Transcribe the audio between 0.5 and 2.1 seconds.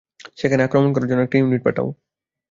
আক্রমণ করার জন্য একটা ইউনিট পাঠাও।